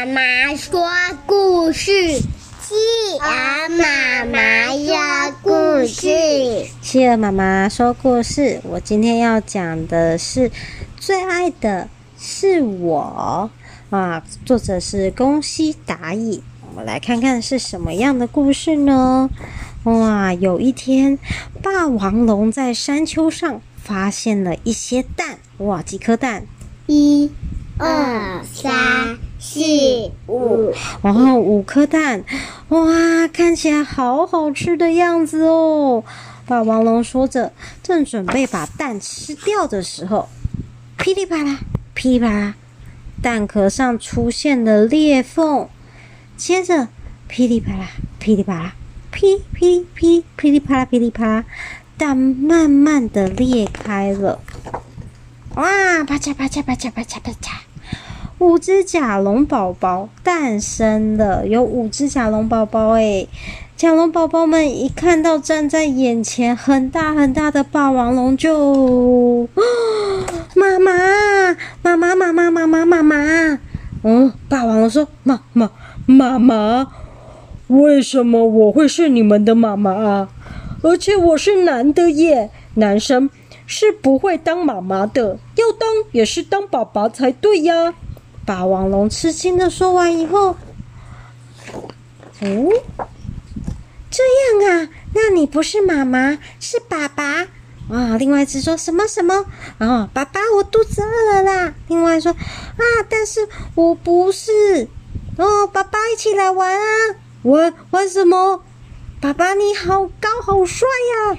[0.00, 0.82] 妈妈说
[1.26, 2.74] 故事，企
[3.20, 8.62] 鹅妈妈说故事，企鹅妈妈说故事。
[8.64, 10.50] 我今天要讲的是
[10.96, 11.86] 最爱的
[12.18, 13.50] 是我
[13.90, 16.40] 啊，作者是宫西达也。
[16.70, 19.28] 我们来看看是什么样的故事呢？
[19.82, 21.18] 哇，有一天，
[21.62, 25.40] 霸王龙在山丘上发现了一些蛋。
[25.58, 26.46] 哇，几颗蛋？
[26.86, 27.30] 一。
[27.76, 29.58] 二三四
[30.26, 30.70] 五，
[31.02, 32.22] 然后五颗蛋，
[32.68, 36.04] 哇，看起来好好吃的样子哦！
[36.46, 40.28] 霸王龙说着，正准备把蛋吃掉的时候，
[40.98, 41.58] 噼里啪啦，
[41.94, 42.54] 噼里啪啦，
[43.22, 45.68] 蛋壳上出现了裂缝，
[46.36, 46.88] 接着
[47.26, 48.74] 噼里啪啦，噼里啪啦，
[49.10, 51.44] 噼噼噼噼里啪啦，噼里啪啦，
[51.96, 54.42] 蛋慢慢的裂开了，
[55.54, 57.69] 哇，啪嚓啪嚓啪嚓啪嚓啪嚓。
[58.40, 63.28] 五只甲龙宝宝诞生了，有五只甲龙宝宝诶，
[63.76, 69.46] 甲龙宝宝们一看到站在眼前很大很大的霸王龙就，
[70.56, 73.58] 妈妈妈妈妈妈妈妈妈妈，
[74.04, 75.70] 嗯，霸王龙说妈妈
[76.06, 76.90] 妈妈，
[77.66, 80.28] 为什么我会是你们的妈妈啊？
[80.82, 83.28] 而且我是男的耶，男生
[83.66, 87.92] 是不会当妈妈的，要当也是当爸爸才对呀。
[88.50, 90.56] 霸王龙吃惊的说完以后，哦，
[94.10, 94.24] 这
[94.58, 94.88] 样啊？
[95.14, 97.46] 那你不是妈妈，是爸爸
[97.88, 98.16] 啊？
[98.18, 99.46] 另外一只说什么什么？
[99.78, 101.74] 啊，爸爸，我肚子饿了啦。
[101.86, 104.88] 另外说啊，但是我不是。
[105.36, 107.14] 哦，爸爸，一起来玩啊！
[107.42, 108.64] 玩玩什么？
[109.20, 111.38] 爸爸，你好高，好帅呀！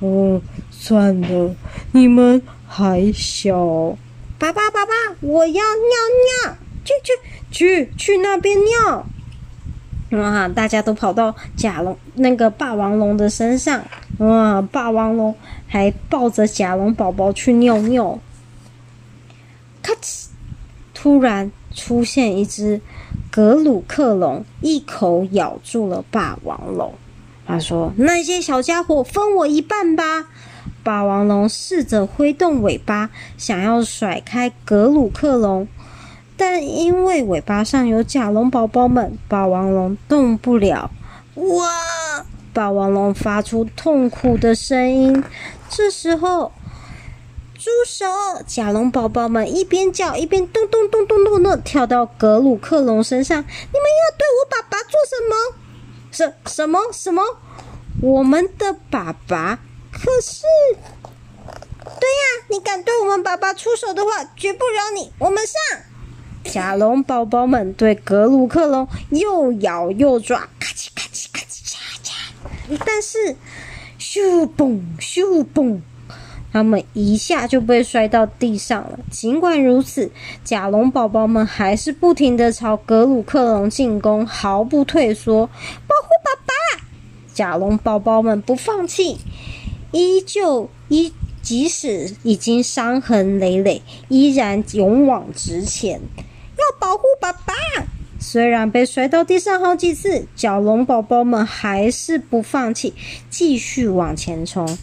[0.00, 1.54] 哦，算了，
[1.92, 3.98] 你们还小。
[4.38, 5.62] 爸爸，爸爸，我要尿
[6.44, 7.12] 尿，去去
[7.50, 9.06] 去去那边尿！
[10.10, 13.82] 哇，大家都跑到甲龙那个霸王龙的身上，
[14.18, 15.34] 哇，霸王龙
[15.66, 18.18] 还抱着甲龙宝宝去尿尿。
[19.82, 20.26] 咔哧！
[20.92, 22.80] 突然出现一只
[23.30, 26.94] 格鲁克龙，一口咬住了霸王龙。
[27.46, 30.26] 他说：“那些小家伙，分我一半吧。”
[30.86, 35.66] 霸王龙试着挥动尾巴，想要甩开格鲁克龙，
[36.36, 40.88] 但因为尾巴上有甲龙宝宝们，霸王龙动不了。
[41.34, 42.24] 哇！
[42.52, 45.24] 霸王龙发出痛苦的声音。
[45.68, 46.52] 这时候，
[47.56, 48.06] 住手！
[48.46, 53.40] 甲龙宝宝们一边叫一边咚咚咚咚咚的跳到格鲁克龙身上。
[53.40, 55.34] 你们要对我爸爸做什么？
[56.12, 57.24] 什什么什么？
[58.00, 59.58] 我们的爸爸。
[59.98, 60.42] 可是，
[61.84, 65.10] 对呀，你敢对我们爸爸出手的话，绝不饶你。
[65.18, 65.54] 我们上！
[66.44, 72.78] 甲龙宝宝们对格鲁克龙又咬又抓，咔哧咔哧咔哧嚓嚓。
[72.84, 73.36] 但是，
[73.98, 75.80] 咻嘣咻嘣，
[76.52, 78.98] 他们一下就被摔到地上了。
[79.10, 80.12] 尽管如此，
[80.44, 85.46] 甲龙宝宝们还是不停地朝格鲁克龙进攻，毫不退缩。
[85.46, 86.84] 保护爸爸！
[87.34, 89.18] 甲龙宝宝们不放弃。
[89.96, 96.00] 依旧依，即使已经伤痕累累，依然勇往直前，
[96.58, 97.54] 要保护爸爸。
[98.18, 102.92] 虽然被摔到地上好几次，角龙宝宝们还是不放弃，
[103.30, 104.76] 继续往前冲。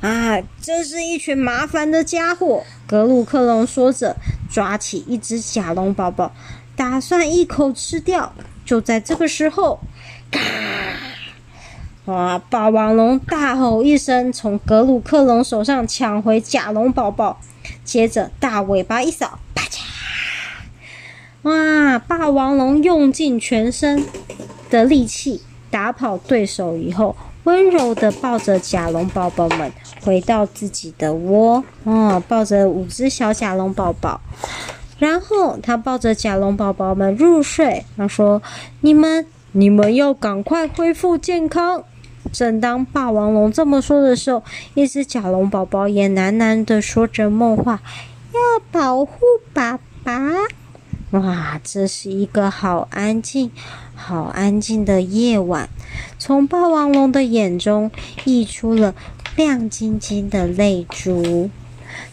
[0.00, 2.62] 啊，这是一群麻烦的家伙！
[2.86, 4.16] 格鲁克龙说着，
[4.50, 6.30] 抓起一只甲龙宝宝，
[6.76, 8.34] 打算一口吃掉。
[8.66, 9.80] 就在这个时候，
[10.30, 10.40] 嘎！
[12.06, 12.36] 哇！
[12.50, 17.38] 霸王龙大吼一声，从格鲁克龙手上抢回甲龙宝宝，
[17.84, 19.82] 接着大尾巴一扫，啪嚓！
[21.42, 22.00] 哇！
[22.00, 24.04] 霸王龙用尽全身
[24.68, 27.14] 的力气打跑对手以后，
[27.44, 29.72] 温柔的抱着甲龙宝宝们
[30.04, 31.62] 回到自己的窝。
[31.84, 34.20] 哦，抱着五只小甲龙宝宝，
[34.98, 37.84] 然后他抱着甲龙宝宝们入睡。
[37.96, 38.42] 他说
[38.82, 41.84] ：“你们，你们要赶快恢复健康。”
[42.30, 44.42] 正当霸王龙这么说的时候，
[44.74, 47.80] 一只甲龙宝宝也喃喃地说着梦话
[48.32, 49.18] ：“要保护
[49.52, 50.20] 爸爸。”
[51.12, 53.50] 哇，这是一个好安静、
[53.94, 55.68] 好安静的夜晚。
[56.18, 57.90] 从霸王龙的眼中
[58.24, 58.94] 溢出了
[59.36, 61.50] 亮晶晶的泪珠。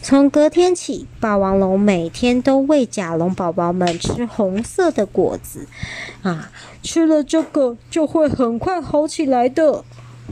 [0.02, 5.68] 从隔天起，霸王龙每天都喂甲龙宝宝们吃红色的果子。
[6.22, 9.84] 啊，吃了这个就会很快好起来的。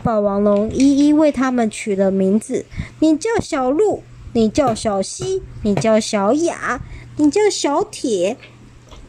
[0.03, 2.65] 霸王龙一一为他们取了名字：
[2.99, 4.03] 你叫小鹿，
[4.33, 6.81] 你叫小溪，你叫小雅，
[7.17, 8.37] 你叫小铁。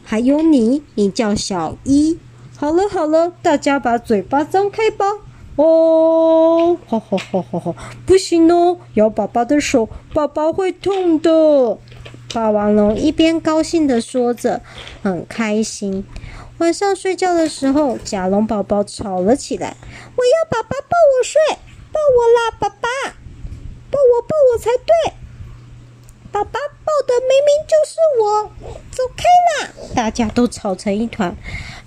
[0.03, 2.17] 还有你，你叫小一。
[2.57, 5.05] 好了好了，大家把嘴巴张开吧。
[5.61, 7.75] 哦，好好好好好，
[8.05, 11.77] 不行哦，咬爸爸的手，爸爸会痛的。
[12.33, 14.61] 霸王龙一边高兴地说着，
[15.03, 16.05] 很开心。
[16.59, 19.75] 晚上睡觉的时候，甲龙宝宝吵了起来
[20.15, 21.41] ：“我要爸爸抱我睡，
[21.91, 22.87] 抱我啦，爸爸，
[23.91, 25.13] 抱我抱我才对。
[26.31, 26.51] 爸爸
[26.85, 28.49] 抱的明明就是我，
[28.91, 29.25] 走开
[29.65, 31.35] 啦！”大家都吵成一团。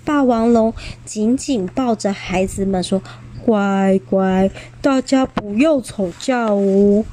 [0.05, 0.75] 霸王龙
[1.07, 3.01] 紧紧抱着孩子们说
[3.45, 4.51] ：“乖乖，
[4.81, 7.05] 大家不要吵架哦。”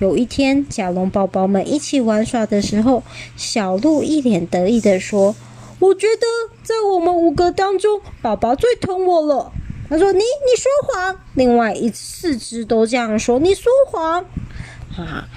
[0.00, 3.02] 有一天，甲龙宝宝们一起玩耍的时候，
[3.36, 5.36] 小鹿一脸得意地说
[5.78, 9.52] ：“我觉得在我们五个当中，爸爸最疼我了。”
[9.90, 14.24] 他说：“你你说谎。”另外一四只都这样说：“你说谎。”
[14.96, 15.28] 啊，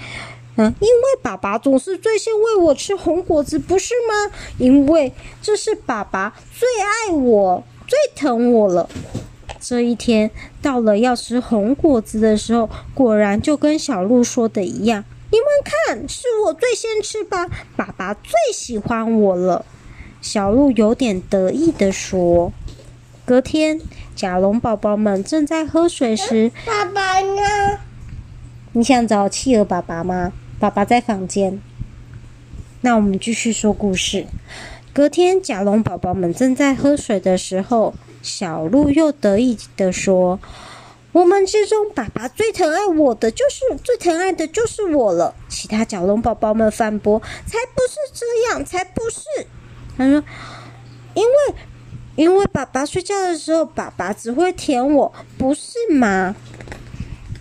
[0.56, 4.34] 嗯，因为爸爸总是最先喂我吃红果子，不是吗？
[4.56, 5.12] 因为
[5.42, 8.88] 这是爸爸最爱我、最疼我了。
[9.66, 10.30] 这一天
[10.60, 15.02] 到了，要吃红果子的时候，果然就跟小鹿说的一样。
[15.32, 17.48] 你们看，是我最先吃吧？
[17.74, 19.64] 爸爸最喜欢我了。
[20.20, 22.52] 小鹿有点得意地说。
[23.24, 23.80] 隔天，
[24.14, 27.78] 甲龙宝宝们正在喝水时，爸爸呢？
[28.72, 30.34] 你想找企鹅爸爸吗？
[30.60, 31.58] 爸爸在房间。
[32.82, 34.26] 那我们继续说故事。
[34.92, 37.94] 隔天，甲龙宝宝们正在喝水的时候。
[38.24, 40.40] 小鹿又得意地说
[41.12, 49.46] ：“我们之中，爸爸最疼爱我的，就是最疼爱的就是我了。”其他角龙宝宝们反驳：“才不是这样，才不是。”
[49.98, 50.24] 他说
[51.14, 51.54] ：“因为，
[52.16, 56.34] 因为爸爸睡觉的时候，爸爸只会舔我，不是吗？”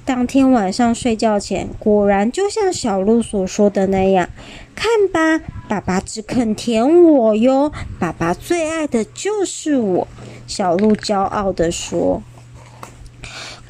[0.06, 4.30] 当天晚上睡觉前，果然就像小鹿所说的那样，
[4.76, 10.08] 看吧，爸爸只肯舔我哟，爸爸最爱的就是我。
[10.46, 12.22] 小鹿骄傲地说：“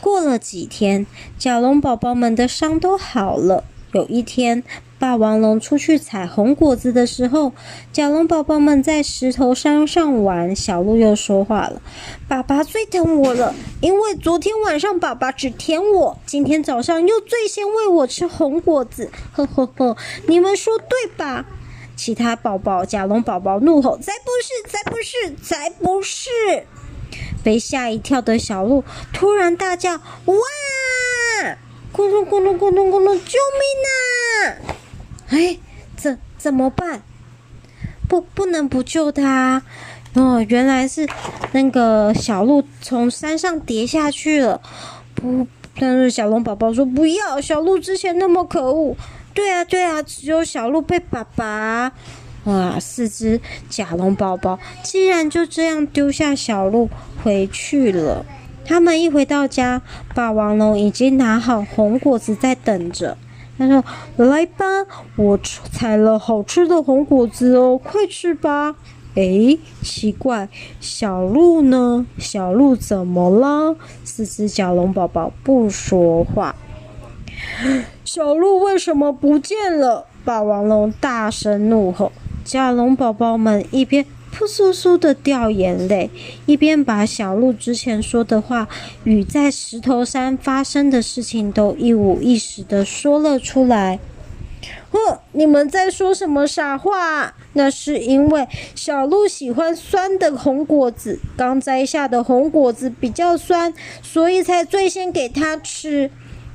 [0.01, 1.05] 过了几天，
[1.37, 3.63] 甲龙宝宝们的伤都好了。
[3.93, 4.63] 有一天，
[4.97, 7.53] 霸王龙出去采红果子的时候，
[7.93, 10.53] 甲龙宝宝们在石头山上玩。
[10.55, 11.79] 小鹿又说话了
[12.27, 19.95] ：‘爸爸最疼我了，因为昨天晚上爸爸只舔我，今天早上又最先喂我吃红果子。’呵呵呵，
[20.27, 21.45] 你们说对吧？”
[22.05, 26.29] 其他宝宝，甲龙宝宝怒吼：“才不是，才不是，才不是！”
[27.41, 28.83] 被吓一跳的小鹿
[29.13, 29.93] 突然大叫
[30.27, 30.35] ：“哇！
[31.93, 33.17] 咕噜咕噜咕噜咕噜！
[33.17, 34.59] 救命啊！
[35.29, 35.57] 哎，
[35.95, 37.03] 怎怎么办？
[38.09, 39.63] 不，不能不救他
[40.15, 40.45] 哦！
[40.49, 41.07] 原来是
[41.53, 44.61] 那个小鹿从山上跌下去了。
[45.15, 45.47] 不，
[45.79, 47.39] 但是小龙宝宝说不要。
[47.39, 48.93] 小鹿之前那么可恶。”
[49.33, 51.91] 对啊，对啊，只有小鹿被爸爸，
[52.45, 52.79] 哇！
[52.79, 53.39] 四只
[53.69, 56.89] 甲龙宝宝竟然就这样丢下小鹿
[57.23, 58.25] 回去了。
[58.65, 59.81] 他们一回到家，
[60.13, 63.17] 霸王龙已经拿好红果子在等着。
[63.57, 63.83] 他说
[64.17, 64.65] ：“来吧，
[65.15, 65.37] 我
[65.71, 68.75] 采了好吃的红果子哦，快吃吧。”
[69.15, 70.49] 诶，奇怪，
[70.79, 72.05] 小鹿呢？
[72.17, 73.75] 小鹿怎么了？
[74.03, 76.55] 四只甲龙宝宝不说话。
[78.03, 80.07] 小鹿为什么不见了？
[80.25, 82.11] 霸王龙大声怒吼。
[82.43, 86.09] 甲龙宝宝们一边扑簌簌的掉眼泪，
[86.45, 88.67] 一边把小鹿之前说的话
[89.03, 93.99] 与在石头山发生的事情都一五一十的说了出来。
[94.91, 97.33] 呵，你们在说什么傻话？
[97.53, 106.09] 那是因为小鹿喜欢酸的红果子，刚摘下的红果子比较酸，所以才最先给它吃。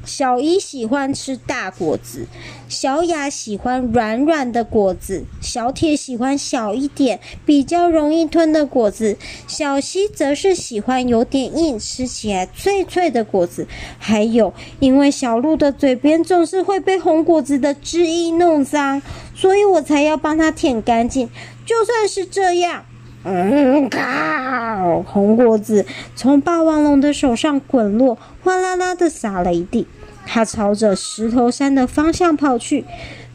[0.09, 2.27] 小一喜欢吃大果子，
[2.67, 13.69] 小雅喜欢软软的果子，小铁喜欢小一点、比较容易吞的果子，小西则是喜欢有点硬、吃起来脆脆的果子。
[13.99, 19.03] 还有，因为小鹿的嘴边总是会被红果子的汁液弄脏，
[19.35, 21.29] 所以我才要帮它舔干净。
[21.67, 22.87] 就算是这样，
[23.25, 25.03] 嗯，靠！
[25.03, 25.85] 红果子
[26.15, 29.87] 从霸王龙的手上滚落，哗啦啦的洒了一地。
[30.27, 32.85] 他朝着石头山的方向跑去，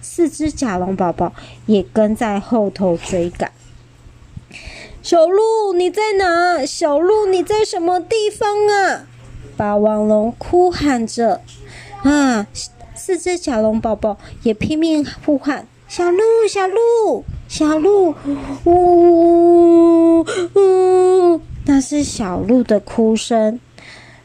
[0.01, 1.33] 四只甲龙宝宝
[1.65, 3.51] 也跟在后头追赶。
[5.01, 6.65] 小鹿，你在哪？
[6.65, 9.05] 小鹿，你在什么地方啊？
[9.57, 11.41] 霸王龙哭喊着。
[12.03, 12.47] 啊！
[12.95, 18.15] 四只甲龙宝宝也拼命呼喊：“小鹿，小鹿，小鹿！”
[18.65, 19.23] 呜呜！
[21.74, 23.60] 那是小鹿的哭声。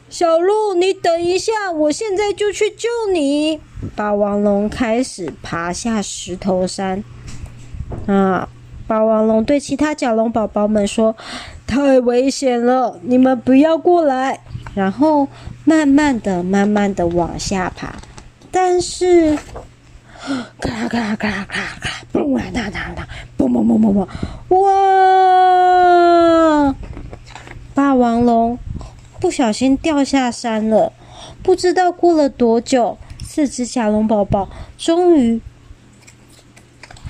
[0.07, 3.59] 小鹿，你等一下，我现在就去救你。
[3.95, 7.03] 霸王龙开始爬下石头山，
[8.05, 8.47] 啊，
[8.85, 11.15] 霸王龙对其他角龙宝宝们说
[11.65, 14.41] ：“太危险了，你们不要过来。”
[14.75, 15.27] 然后
[15.65, 17.95] 慢慢的、慢慢的往下爬。
[18.51, 19.35] 但是，
[20.61, 24.07] 咔咔咔咔咔，嘣啊哒哒哒，嘣嘣嘣嘣嘣，
[24.55, 26.75] 哇！
[27.79, 28.59] 霸王龙
[29.21, 30.91] 不小心掉下山了。
[31.41, 35.39] 不知道过了多久，四只甲龙宝宝终于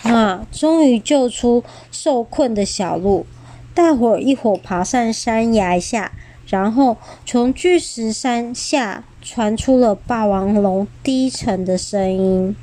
[0.03, 3.25] 啊，终于救出受困的小鹿。
[3.73, 6.11] 大伙儿一伙爬上山崖下，
[6.45, 12.55] 然后从巨石山下传出了霸王龙低沉的声音：“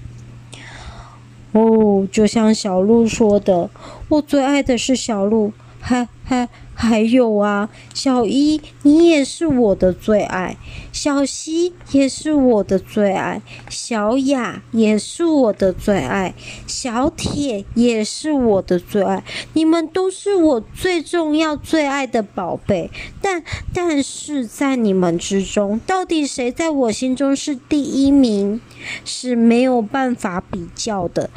[1.50, 3.68] 哦，就像小鹿说的，
[4.10, 6.48] 我最爱的是小鹿，哈哈。”
[6.78, 10.56] 还有啊，小一，你也是我的最爱；
[10.92, 13.40] 小西也是我的最爱；
[13.70, 16.34] 小雅也是我的最爱；
[16.66, 19.24] 小铁也是我的最爱。
[19.54, 22.90] 你们都是我最重要、最爱的宝贝。
[23.22, 23.42] 但
[23.72, 28.60] 但是在你们之中，到底谁在我心中是第一名？
[29.04, 31.30] 是没有办法比较的，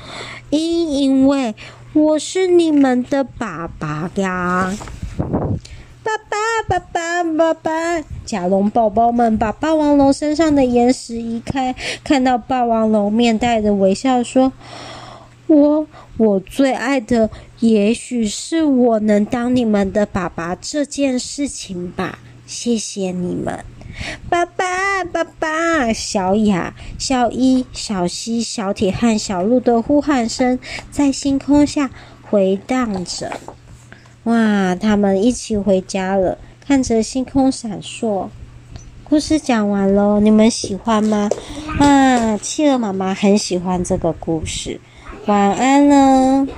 [0.49, 1.55] 因因为
[1.93, 4.77] 我是你们的爸爸呀。
[5.19, 8.03] 爸爸，爸爸，爸爸！
[8.25, 14.53] 甲龙宝宝们把霸王龙身上的岩石移开，看到霸王龙面带着微笑说
[15.47, 22.19] ：“我，我最爱的，也许是我能当你们的爸爸这件事情吧。
[22.45, 23.65] 谢谢你们，
[24.29, 30.57] 爸爸，爸爸！”小雅、小一、小西、小铁和小鹿的呼喊声
[30.89, 31.89] 在星空下
[32.21, 33.39] 回荡着。
[34.29, 34.75] 哇！
[34.75, 38.27] 他们一起回家了，看着星空闪烁。
[39.03, 41.27] 故事讲完喽，你们喜欢吗？
[41.79, 44.79] 啊，企鹅妈妈很喜欢这个故事。
[45.25, 46.45] 晚安喽。